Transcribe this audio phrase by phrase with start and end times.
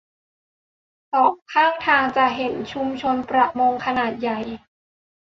[1.13, 4.39] สองข้างทางจะเห็นชุมชนประมงขนาดใหญ่